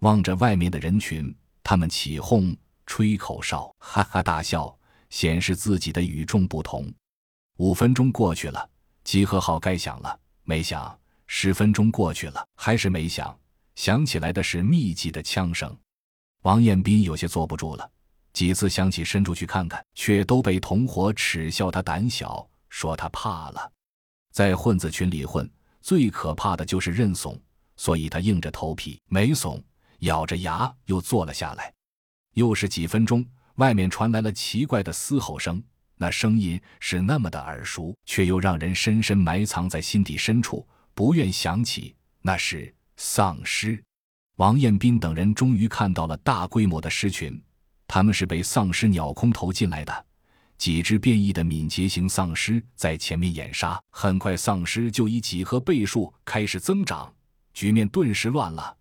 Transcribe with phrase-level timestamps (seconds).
[0.00, 2.56] 望着外面的人群，他们起哄、
[2.86, 4.74] 吹口哨、哈哈大笑，
[5.10, 6.92] 显示自己的与众不同。
[7.58, 8.68] 五分钟过去了，
[9.04, 10.98] 集合号该响了，没响。
[11.26, 13.38] 十分钟过去了，还是没响。
[13.76, 15.74] 响起来的是密集的枪声。
[16.42, 17.88] 王彦斌有些坐不住了，
[18.32, 23.70] 几次想起伸出去看看，却都被同伙耻笑他胆小，说他怕了。
[24.32, 25.48] 在混子群里混，
[25.82, 27.38] 最可怕的就是认怂，
[27.76, 29.62] 所以他硬着头皮没怂，
[30.00, 31.72] 咬着牙又坐了下来。
[32.34, 35.62] 又是几分钟，外面传来了奇怪的嘶吼声，
[35.96, 40.66] 那声音是那么的耳熟，却又让人深深埋藏在心底深处。
[40.94, 43.82] 不愿想起，那是丧尸。
[44.36, 47.42] 王彦斌等人终于看到了大规模的尸群，
[47.86, 50.06] 他们是被丧尸鸟空投进来的。
[50.56, 57.12] 几只变异的敏捷型丧尸在前面掩杀，很快丧尸就以几何倍数开始增长，
[57.54, 58.76] 局面顿时乱了。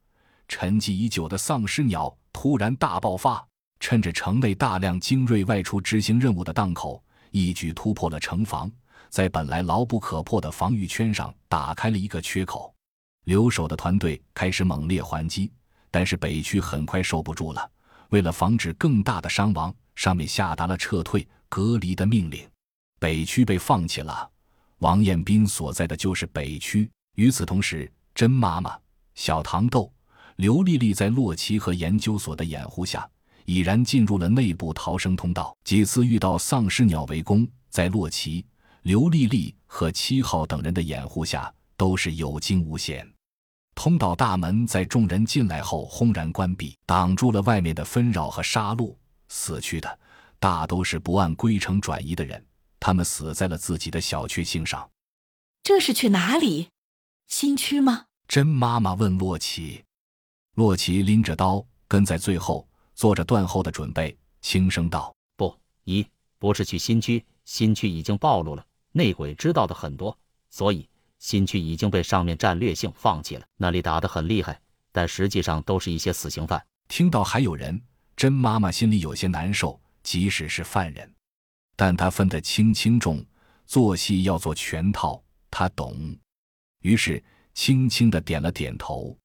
[0.50, 3.42] 沉寂已久的丧尸鸟突然大爆发，
[3.80, 8.70] 趁着城内大量精锐外出执行任务的档口，一举突破了城防。
[9.10, 12.74] 在本来牢不可破的防御圈上打开了一个缺口，
[13.26, 15.52] 留守的团队开始猛烈还击，
[15.90, 17.72] 但是北区很快受不住了。
[18.10, 22.48] 为了防止更大的伤亡，上面下达了撤退隔离的命令，
[23.00, 24.30] 北区被放弃了。
[24.80, 26.90] 王彦斌所在的就是北区。
[27.16, 28.78] 与此同时，甄妈妈、
[29.14, 29.92] 小糖豆、
[30.40, 33.06] 刘丽丽在洛奇和研究所的掩护下，
[33.44, 35.54] 已然进入了内部逃生通道。
[35.66, 38.46] 几次遇到丧尸鸟围攻，在洛奇。
[38.84, 43.06] 刘丽丽和七号等人的掩护下，都是有惊无险。
[43.76, 48.96] 通道大门在众人进来后轰然关闭，挡住了外面的纷扰和杀戮。
[49.28, 50.00] 死去的
[50.40, 52.42] 大都是不按规程转移的人，
[52.80, 54.90] 他们死在了自己的小确幸上。
[55.62, 56.70] 这是去哪里？
[57.28, 58.06] 新区吗？
[58.26, 59.84] 甄妈妈问洛奇。
[60.60, 66.06] 洛奇拎着刀跟在最后，做着断后的准备，轻声道：“不，一
[66.38, 70.20] 不是去新区，新区已经暴露了。”内鬼知道的很多，
[70.50, 70.86] 所以
[71.18, 73.46] 新区已经被上面战略性放弃了。
[73.56, 74.60] 那里打得很厉害，
[74.92, 76.62] 但实际上都是一些死刑犯。
[76.90, 77.82] 听到还有人，
[78.18, 79.80] 甄妈妈心里有些难受。
[80.04, 81.10] 即使是犯人，
[81.78, 83.26] 但她分得清轻重，
[83.66, 86.18] 做戏要做全套，她懂。
[86.82, 89.18] 于是轻轻的点了点头。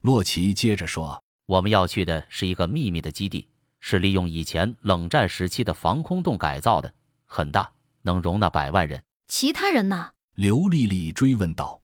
[0.00, 3.48] 洛奇接着说：“我们要去的是一个秘密的基地，
[3.80, 6.92] 是利用以前冷战时期的防空洞改造的，
[7.26, 7.70] 很大。”
[8.02, 10.10] 能容纳百万人，其他人呢？
[10.36, 11.78] 刘丽丽追问道。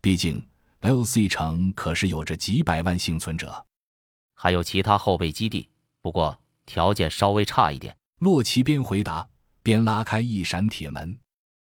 [0.00, 0.42] 毕竟
[0.80, 3.66] L C 城可是有着几百万幸存者，
[4.34, 5.68] 还有其他后备基地，
[6.00, 6.34] 不过
[6.64, 7.94] 条件稍微差一点。
[8.20, 9.28] 洛奇边回答
[9.62, 11.14] 边拉开一扇铁门，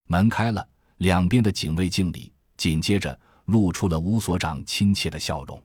[0.09, 5.63] 门开了，两边的警卫敬礼，紧接着露出了吴所长亲切的笑容。